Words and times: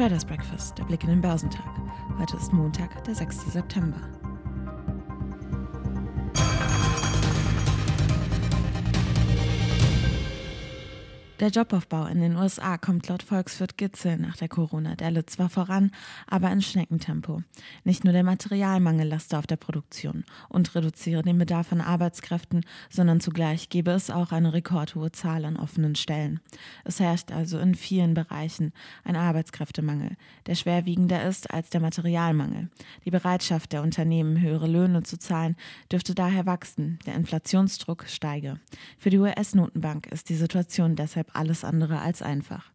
Traders 0.00 0.24
Breakfast, 0.24 0.78
der 0.78 0.84
Blick 0.84 1.04
in 1.04 1.10
den 1.10 1.20
Börsentag. 1.20 1.62
Heute 2.18 2.34
ist 2.38 2.54
Montag, 2.54 3.04
der 3.04 3.14
6. 3.14 3.52
September. 3.52 4.19
Der 11.40 11.48
Jobaufbau 11.48 12.04
in 12.04 12.20
den 12.20 12.36
USA 12.36 12.76
kommt 12.76 13.08
laut 13.08 13.22
Volkswirt 13.22 13.78
Gitzel 13.78 14.18
nach 14.18 14.36
der 14.36 14.50
Corona-Delle 14.50 15.24
zwar 15.24 15.48
voran, 15.48 15.90
aber 16.26 16.52
in 16.52 16.60
Schneckentempo. 16.60 17.42
Nicht 17.82 18.04
nur 18.04 18.12
der 18.12 18.24
Materialmangel 18.24 19.08
laste 19.08 19.38
auf 19.38 19.46
der 19.46 19.56
Produktion 19.56 20.24
und 20.50 20.74
reduziere 20.74 21.22
den 21.22 21.38
Bedarf 21.38 21.72
an 21.72 21.80
Arbeitskräften, 21.80 22.66
sondern 22.90 23.20
zugleich 23.20 23.70
gebe 23.70 23.90
es 23.92 24.10
auch 24.10 24.32
eine 24.32 24.52
rekordhohe 24.52 25.12
Zahl 25.12 25.46
an 25.46 25.56
offenen 25.56 25.94
Stellen. 25.94 26.40
Es 26.84 27.00
herrscht 27.00 27.32
also 27.32 27.58
in 27.58 27.74
vielen 27.74 28.12
Bereichen 28.12 28.74
ein 29.04 29.16
Arbeitskräftemangel, 29.16 30.18
der 30.44 30.56
schwerwiegender 30.56 31.24
ist 31.24 31.50
als 31.50 31.70
der 31.70 31.80
Materialmangel. 31.80 32.68
Die 33.06 33.10
Bereitschaft 33.10 33.72
der 33.72 33.80
Unternehmen, 33.80 34.42
höhere 34.42 34.66
Löhne 34.66 35.04
zu 35.04 35.18
zahlen, 35.18 35.56
dürfte 35.90 36.14
daher 36.14 36.44
wachsen, 36.44 36.98
der 37.06 37.14
Inflationsdruck 37.14 38.04
steige. 38.08 38.60
Für 38.98 39.08
die 39.08 39.18
US-Notenbank 39.18 40.06
ist 40.08 40.28
die 40.28 40.36
Situation 40.36 40.96
deshalb 40.96 41.29
alles 41.34 41.64
andere 41.64 42.00
als 42.00 42.22
einfach. 42.22 42.70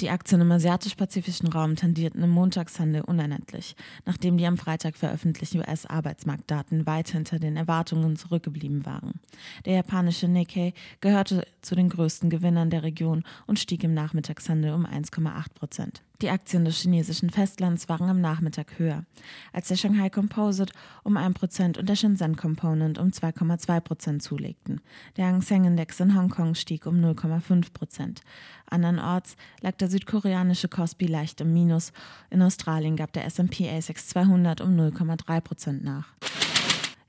Die 0.00 0.10
Aktien 0.10 0.42
im 0.42 0.52
asiatisch-pazifischen 0.52 1.48
Raum 1.48 1.74
tendierten 1.74 2.22
im 2.22 2.28
Montagshandel 2.28 3.00
unerlässlich, 3.00 3.76
nachdem 4.04 4.36
die 4.36 4.46
am 4.46 4.58
Freitag 4.58 4.94
veröffentlichten 4.94 5.60
US-Arbeitsmarktdaten 5.60 6.86
weit 6.86 7.08
hinter 7.08 7.38
den 7.38 7.56
Erwartungen 7.56 8.16
zurückgeblieben 8.16 8.84
waren. 8.84 9.20
Der 9.64 9.74
japanische 9.76 10.28
Nikkei 10.28 10.74
gehörte 11.00 11.46
zu 11.62 11.74
den 11.74 11.88
größten 11.88 12.28
Gewinnern 12.28 12.68
der 12.68 12.82
Region 12.82 13.24
und 13.46 13.58
stieg 13.58 13.84
im 13.84 13.94
Nachmittagshandel 13.94 14.74
um 14.74 14.84
1,8 14.84 15.54
Prozent. 15.54 16.02
Die 16.22 16.30
Aktien 16.30 16.64
des 16.64 16.80
chinesischen 16.80 17.28
Festlands 17.28 17.90
waren 17.90 18.08
am 18.08 18.22
Nachmittag 18.22 18.78
höher, 18.78 19.04
als 19.52 19.68
der 19.68 19.76
Shanghai 19.76 20.08
Composite 20.08 20.72
um 21.02 21.18
1% 21.18 21.78
und 21.78 21.88
der 21.88 21.96
Shenzhen 21.96 22.36
Component 22.36 22.98
um 22.98 23.08
2,2% 23.08 24.20
zulegten. 24.20 24.80
Der 25.18 25.26
Hang 25.26 25.42
Seng 25.42 25.64
Index 25.64 26.00
in 26.00 26.16
Hongkong 26.16 26.54
stieg 26.54 26.86
um 26.86 26.96
0,5%. 26.96 28.20
Andernorts 28.64 29.36
lag 29.60 29.76
der 29.76 29.90
südkoreanische 29.90 30.68
Kospi 30.68 31.06
leicht 31.06 31.42
im 31.42 31.52
Minus. 31.52 31.92
In 32.30 32.40
Australien 32.40 32.96
gab 32.96 33.12
der 33.12 33.26
S&P 33.26 33.68
ASX 33.68 34.08
200 34.08 34.62
um 34.62 34.70
0,3% 34.74 35.82
nach. 35.82 36.14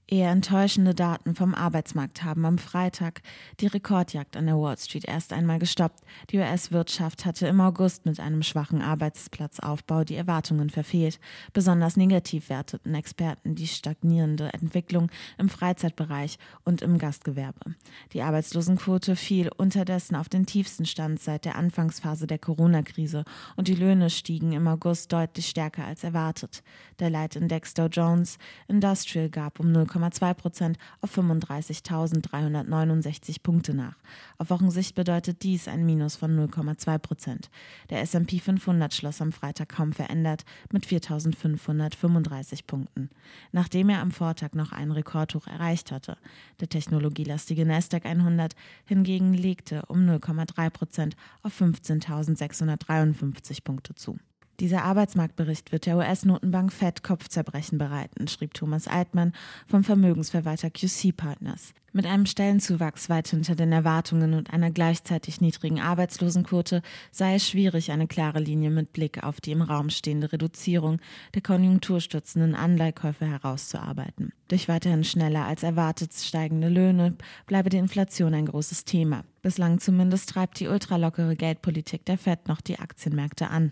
Eher 0.09 0.31
enttäuschende 0.31 0.95
Daten 0.95 1.35
vom 1.35 1.53
Arbeitsmarkt 1.53 2.23
haben 2.23 2.45
am 2.45 2.57
Freitag 2.57 3.21
die 3.59 3.67
Rekordjagd 3.67 4.37
an 4.37 4.45
der 4.45 4.57
Wall 4.57 4.77
Street 4.77 5.03
erst 5.03 5.33
einmal 5.33 5.59
gestoppt. 5.59 5.99
Die 6.29 6.37
US-Wirtschaft 6.37 7.25
hatte 7.25 7.45
im 7.47 7.59
August 7.59 8.05
mit 8.05 8.17
einem 8.21 8.41
schwachen 8.41 8.81
Arbeitsplatzaufbau 8.81 10.05
die 10.05 10.15
Erwartungen 10.15 10.69
verfehlt. 10.69 11.19
Besonders 11.51 11.97
negativ 11.97 12.47
werteten 12.47 12.95
Experten 12.95 13.55
die 13.55 13.67
stagnierende 13.67 14.53
Entwicklung 14.53 15.11
im 15.37 15.49
Freizeitbereich 15.49 16.37
und 16.63 16.81
im 16.81 16.99
Gastgewerbe. 16.99 17.75
Die 18.13 18.21
Arbeitslosenquote 18.21 19.17
fiel 19.17 19.49
unterdessen 19.57 20.15
auf 20.15 20.29
den 20.29 20.45
tiefsten 20.45 20.85
Stand 20.85 21.19
seit 21.19 21.43
der 21.43 21.57
Anfangsphase 21.57 22.27
der 22.27 22.39
Corona-Krise 22.39 23.25
und 23.57 23.67
die 23.67 23.75
Löhne 23.75 24.09
stiegen 24.09 24.53
im 24.53 24.69
August 24.69 25.11
deutlich 25.11 25.47
stärker 25.47 25.83
als 25.83 26.05
erwartet. 26.05 26.63
Der 26.99 27.09
Leitindex 27.09 27.73
Dow 27.73 27.87
Jones 27.87 28.37
Industrial 28.69 29.29
gab 29.29 29.59
um 29.59 29.73
0, 29.73 29.96
0,2 29.97 30.33
Prozent 30.33 30.77
auf 31.01 31.17
35.369 31.17 33.41
Punkte 33.41 33.73
nach. 33.73 33.95
Auf 34.37 34.49
Wochensicht 34.49 34.95
bedeutet 34.95 35.43
dies 35.43 35.67
ein 35.67 35.85
Minus 35.85 36.15
von 36.15 36.37
0,2 36.37 36.97
Prozent. 36.97 37.49
Der 37.89 38.01
S&P 38.01 38.39
500 38.39 38.93
schloss 38.93 39.21
am 39.21 39.31
Freitag 39.31 39.69
kaum 39.69 39.93
verändert 39.93 40.43
mit 40.71 40.85
4.535 40.85 42.65
Punkten, 42.65 43.09
nachdem 43.51 43.89
er 43.89 44.01
am 44.01 44.11
Vortag 44.11 44.53
noch 44.53 44.71
einen 44.71 44.91
Rekordhoch 44.91 45.47
erreicht 45.47 45.91
hatte. 45.91 46.17
Der 46.59 46.69
technologielastige 46.69 47.65
Nasdaq 47.65 48.05
100 48.05 48.53
hingegen 48.85 49.33
legte 49.33 49.83
um 49.87 49.99
0,3 49.99 50.69
Prozent 50.69 51.15
auf 51.43 51.59
15.653 51.59 53.63
Punkte 53.63 53.95
zu. 53.95 54.17
Dieser 54.59 54.83
Arbeitsmarktbericht 54.83 55.71
wird 55.71 55.85
der 55.85 55.97
US-Notenbank 55.97 56.73
Fed 56.73 57.03
Kopfzerbrechen 57.03 57.77
bereiten, 57.77 58.27
schrieb 58.27 58.55
Thomas 58.55 58.87
Altmann 58.87 59.33
vom 59.67 59.83
Vermögensverwalter 59.83 60.71
QC 60.71 61.15
Partners. 61.15 61.75
Mit 61.93 62.07
einem 62.07 62.25
Stellenzuwachs 62.25 63.07
weit 63.09 63.27
hinter 63.27 63.55
den 63.55 63.71
Erwartungen 63.71 64.33
und 64.33 64.51
einer 64.51 64.71
gleichzeitig 64.71 65.41
niedrigen 65.41 65.79
Arbeitslosenquote 65.79 66.81
sei 67.11 67.35
es 67.35 67.47
schwierig, 67.47 67.91
eine 67.91 68.07
klare 68.07 68.39
Linie 68.39 68.71
mit 68.71 68.93
Blick 68.93 69.23
auf 69.23 69.41
die 69.41 69.51
im 69.51 69.61
Raum 69.61 69.91
stehende 69.91 70.31
Reduzierung 70.31 70.99
der 71.35 71.43
konjunkturstützenden 71.43 72.55
Anleihkäufe 72.55 73.25
herauszuarbeiten. 73.25 74.33
Durch 74.47 74.67
weiterhin 74.67 75.03
schneller 75.03 75.45
als 75.45 75.63
erwartet 75.63 76.13
steigende 76.13 76.69
Löhne 76.69 77.15
bleibe 77.45 77.69
die 77.69 77.77
Inflation 77.77 78.33
ein 78.33 78.47
großes 78.47 78.85
Thema. 78.85 79.23
Bislang 79.41 79.79
zumindest 79.79 80.29
treibt 80.29 80.59
die 80.59 80.67
ultralockere 80.67 81.35
Geldpolitik 81.35 82.05
der 82.05 82.17
Fed 82.17 82.47
noch 82.47 82.61
die 82.61 82.79
Aktienmärkte 82.79 83.49
an. 83.49 83.71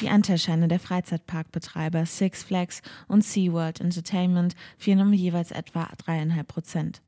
Die 0.00 0.08
Anteilscheine 0.08 0.68
der 0.68 0.80
Freizeitparkbetreiber 0.80 2.04
Six 2.04 2.42
Flags 2.42 2.82
und 3.06 3.24
SeaWorld 3.24 3.80
Entertainment 3.80 4.54
fielen 4.76 5.00
um 5.00 5.12
jeweils 5.12 5.52
etwa 5.52 5.84
3,5 6.04 6.42
Prozent. 6.44 7.02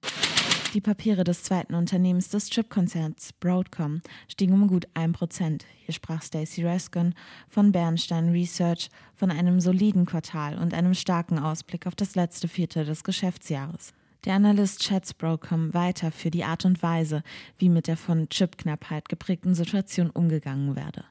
Die 0.73 0.81
Papiere 0.81 1.25
des 1.25 1.43
zweiten 1.43 1.75
Unternehmens 1.75 2.29
des 2.29 2.51
Chipkonzerns 2.51 3.33
Broadcom 3.41 4.03
stiegen 4.29 4.55
um 4.55 4.69
gut 4.69 4.87
1%. 4.95 5.63
Hier 5.79 5.95
sprach 5.95 6.23
Stacey 6.23 6.65
Raskin 6.65 7.15
von 7.49 7.73
Bernstein 7.73 8.31
Research 8.31 8.91
von 9.15 9.31
einem 9.31 9.61
soliden 9.61 10.07
Quartal 10.07 10.59
und 10.59 10.75
einem 10.75 10.95
starken 10.95 11.39
Ausblick 11.39 11.87
auf 11.87 11.95
das 11.95 12.15
letzte 12.15 12.47
Viertel 12.47 12.85
des 12.85 13.05
Geschäftsjahres. 13.05 13.95
Der 14.25 14.35
Analyst 14.35 14.85
schätzt 14.85 15.19
Broadcom 15.19 15.73
weiter 15.73 16.13
für 16.13 16.31
die 16.31 16.45
Art 16.45 16.65
und 16.65 16.83
Weise, 16.83 17.23
wie 17.59 17.69
mit 17.69 17.87
der 17.87 17.97
von 17.97 18.29
Chipknappheit 18.29 19.09
geprägten 19.09 19.55
Situation 19.55 20.11
umgegangen 20.11 20.77
werde. 20.77 21.05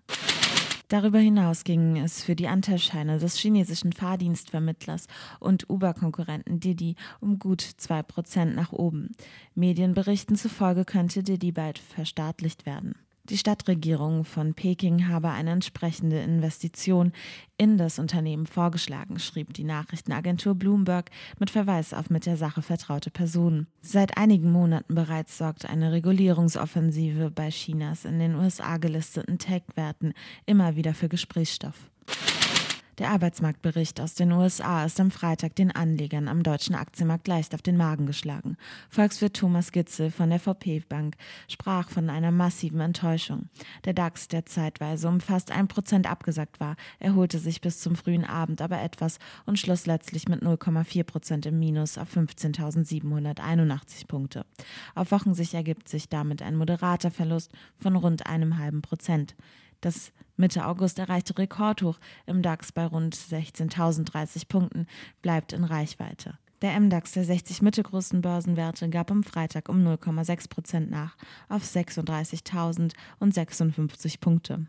Darüber 0.87 1.19
hinaus 1.19 1.63
ging 1.63 1.97
es 1.97 2.23
für 2.23 2.35
die 2.35 2.47
Anteilscheine 2.47 3.17
des 3.17 3.37
chinesischen 3.37 3.91
Fahrdienstvermittlers 3.91 5.07
und 5.39 5.69
Uber-Konkurrenten 5.69 6.59
Didi 6.59 6.95
um 7.19 7.39
gut 7.39 7.61
2% 7.61 8.45
nach 8.45 8.71
oben. 8.71 9.11
Medienberichten 9.55 10.35
zufolge 10.35 10.85
könnte 10.85 11.23
Didi 11.23 11.51
bald 11.51 11.79
verstaatlicht 11.79 12.65
werden. 12.65 12.95
Die 13.29 13.39
Stadtregierung 13.39 14.23
von 14.23 14.53
Peking 14.53 15.07
habe 15.07 15.29
eine 15.29 15.49
entsprechende 15.49 16.19
Investition 16.19 17.11
in 17.57 17.75
das 17.79 17.97
Unternehmen 17.97 18.45
vorgeschlagen, 18.45 19.17
schrieb 19.17 19.51
die 19.53 19.63
Nachrichtenagentur 19.63 20.53
Bloomberg 20.53 21.09
mit 21.39 21.49
Verweis 21.49 21.95
auf 21.95 22.11
mit 22.11 22.27
der 22.27 22.37
Sache 22.37 22.61
vertraute 22.61 23.09
Personen. 23.09 23.65
Seit 23.81 24.17
einigen 24.17 24.51
Monaten 24.51 24.93
bereits 24.93 25.39
sorgt 25.39 25.65
eine 25.65 25.91
Regulierungsoffensive 25.91 27.31
bei 27.31 27.49
Chinas 27.49 28.05
in 28.05 28.19
den 28.19 28.35
USA 28.35 28.77
gelisteten 28.77 29.39
Tech-Werten 29.39 30.13
immer 30.45 30.75
wieder 30.75 30.93
für 30.93 31.09
Gesprächsstoff. 31.09 31.89
Der 32.97 33.09
Arbeitsmarktbericht 33.09 33.99
aus 33.99 34.13
den 34.13 34.31
USA 34.31 34.85
ist 34.85 35.01
am 35.01 35.11
Freitag 35.11 35.53
den 35.55 35.71
Anlegern 35.71 36.29
am 36.29 36.43
deutschen 36.43 36.75
Aktienmarkt 36.75 37.27
leicht 37.27 37.53
auf 37.53 37.61
den 37.61 37.75
Magen 37.75 38.05
geschlagen. 38.05 38.55
Volkswirt 38.89 39.35
Thomas 39.35 39.73
Gitzel 39.73 40.11
von 40.11 40.29
der 40.29 40.39
VP 40.39 40.83
Bank 40.87 41.17
sprach 41.49 41.89
von 41.89 42.09
einer 42.09 42.31
massiven 42.31 42.79
Enttäuschung. 42.79 43.49
Der 43.83 43.91
DAX, 43.91 44.29
der 44.29 44.45
zeitweise 44.45 45.09
um 45.09 45.19
fast 45.19 45.51
ein 45.51 45.67
Prozent 45.67 46.09
abgesackt 46.09 46.61
war, 46.61 46.77
erholte 46.99 47.37
sich 47.39 47.59
bis 47.59 47.81
zum 47.81 47.97
frühen 47.97 48.23
Abend 48.23 48.61
aber 48.61 48.81
etwas 48.81 49.19
und 49.45 49.59
schloss 49.59 49.85
letztlich 49.87 50.29
mit 50.29 50.41
0,4 50.41 51.03
Prozent 51.03 51.45
im 51.47 51.59
Minus 51.59 51.97
auf 51.97 52.15
15.781 52.15 54.07
Punkte. 54.07 54.45
Auf 54.93 55.11
Wochensicht 55.11 55.53
ergibt 55.53 55.89
sich 55.89 56.07
damit 56.07 56.41
ein 56.41 56.55
moderater 56.55 57.11
Verlust 57.11 57.51
von 57.77 57.97
rund 57.97 58.25
einem 58.25 58.57
halben 58.57 58.81
Prozent. 58.81 59.35
Das 59.81 60.11
Mitte 60.37 60.65
August 60.65 60.99
erreichte 60.99 61.37
Rekordhoch 61.37 61.99
im 62.25 62.41
DAX 62.41 62.71
bei 62.71 62.85
rund 62.85 63.15
16.030 63.15 64.47
Punkten 64.47 64.87
bleibt 65.21 65.53
in 65.53 65.63
Reichweite. 65.63 66.37
Der 66.61 66.79
MDAX 66.79 67.11
der 67.11 67.25
60 67.25 67.61
mittelgroßen 67.61 68.21
Börsenwerte 68.21 68.89
gab 68.89 69.11
am 69.11 69.23
Freitag 69.23 69.69
um 69.69 69.85
0,6 69.85 70.49
Prozent 70.49 70.89
nach 70.89 71.15
auf 71.49 71.63
36.056 71.63 74.19
Punkte. 74.19 74.65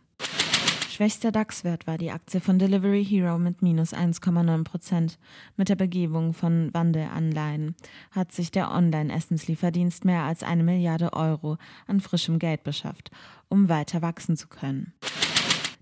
Schwächster 0.96 1.31
DAX-Wert 1.31 1.87
war 1.87 1.98
die 1.98 2.10
Aktie 2.10 2.40
von 2.40 2.58
Delivery 2.58 3.04
Hero 3.04 3.38
mit 3.38 3.60
minus 3.60 3.93
1,9 3.93 4.64
Prozent. 4.64 5.19
Mit 5.58 5.69
der 5.69 5.76
Begebung 5.76 6.32
von 6.32 6.72
Wandelanleihen 6.72 7.75
hat 8.12 8.32
sich 8.32 8.50
der 8.50 8.70
Online-Essenslieferdienst 8.70 10.06
mehr 10.06 10.22
als 10.22 10.43
eine 10.43 10.62
Milliarde 10.64 11.12
Euro 11.12 11.58
an 11.87 12.00
frischem 12.00 12.38
Geld 12.38 12.64
beschafft, 12.64 13.10
um 13.50 13.69
weiter 13.69 14.00
wachsen 14.00 14.38
zu 14.38 14.48
können. 14.48 14.94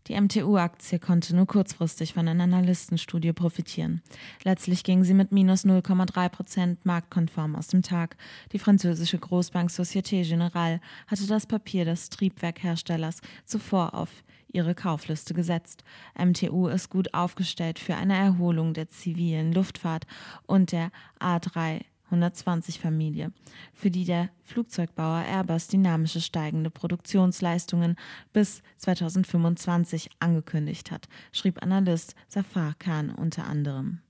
Die 0.06 0.20
MTU-Aktie 0.20 0.98
konnte 0.98 1.34
nur 1.34 1.46
kurzfristig 1.46 2.12
von 2.12 2.28
einer 2.28 2.44
Analystenstudie 2.44 3.32
profitieren. 3.32 4.02
Letztlich 4.42 4.84
ging 4.84 5.02
sie 5.02 5.14
mit 5.14 5.32
minus 5.32 5.64
0,3 5.64 6.28
Prozent 6.28 6.84
marktkonform 6.84 7.56
aus 7.56 7.68
dem 7.68 7.80
Tag. 7.80 8.18
Die 8.52 8.58
französische 8.58 9.18
Großbank 9.18 9.70
Société 9.70 10.22
Générale 10.22 10.80
hatte 11.06 11.26
das 11.26 11.46
Papier 11.46 11.86
des 11.86 12.10
Triebwerkherstellers 12.10 13.22
zuvor 13.46 13.94
auf 13.94 14.10
ihre 14.52 14.74
Kaufliste 14.74 15.32
gesetzt. 15.32 15.84
MTU 16.18 16.68
ist 16.68 16.90
gut 16.90 17.14
aufgestellt 17.14 17.78
für 17.78 17.96
eine 17.96 18.16
Erholung 18.16 18.74
der 18.74 18.90
zivilen 18.90 19.52
Luftfahrt 19.52 20.06
und 20.46 20.72
der 20.72 20.90
A3 21.18 21.80
120-Familie, 22.10 23.32
für 23.72 23.90
die 23.90 24.04
der 24.04 24.30
Flugzeugbauer 24.42 25.24
Airbus 25.26 25.68
dynamische 25.68 26.20
steigende 26.20 26.70
Produktionsleistungen 26.70 27.96
bis 28.32 28.62
2025 28.78 30.10
angekündigt 30.20 30.90
hat, 30.90 31.08
schrieb 31.32 31.62
Analyst 31.62 32.14
Safar 32.28 32.74
Khan 32.78 33.10
unter 33.10 33.46
anderem. 33.46 34.00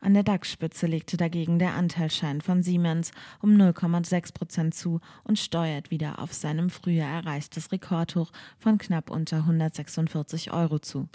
An 0.00 0.14
der 0.14 0.22
DAX-Spitze 0.22 0.86
legte 0.86 1.16
dagegen 1.16 1.58
der 1.58 1.74
Anteilsschein 1.74 2.40
von 2.40 2.62
Siemens 2.62 3.10
um 3.42 3.50
0,6 3.50 4.32
Prozent 4.32 4.74
zu 4.74 5.00
und 5.24 5.38
steuert 5.38 5.90
wieder 5.90 6.20
auf 6.20 6.32
seinem 6.32 6.70
früher 6.70 7.04
erreichtes 7.04 7.72
Rekordhoch 7.72 8.30
von 8.58 8.78
knapp 8.78 9.10
unter 9.10 9.38
146 9.38 10.52
Euro 10.52 10.78
zu. 10.78 11.08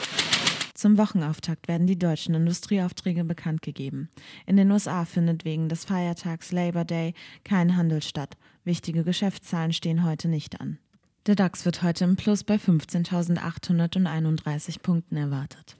Zum 0.73 0.97
Wochenauftakt 0.97 1.67
werden 1.67 1.85
die 1.85 1.99
deutschen 1.99 2.33
Industrieaufträge 2.33 3.23
bekannt 3.23 3.61
gegeben. 3.61 4.09
In 4.47 4.57
den 4.57 4.71
USA 4.71 5.05
findet 5.05 5.45
wegen 5.45 5.69
des 5.69 5.85
Feiertags 5.85 6.51
Labor 6.51 6.83
Day 6.83 7.13
kein 7.43 7.77
Handel 7.77 8.01
statt. 8.01 8.37
Wichtige 8.63 9.03
Geschäftszahlen 9.03 9.71
stehen 9.71 10.03
heute 10.03 10.27
nicht 10.27 10.59
an. 10.59 10.79
Der 11.27 11.35
DAX 11.35 11.63
wird 11.63 11.83
heute 11.83 12.05
im 12.05 12.15
Plus 12.15 12.43
bei 12.43 12.55
15.831 12.55 14.79
Punkten 14.81 15.15
erwartet. 15.15 15.77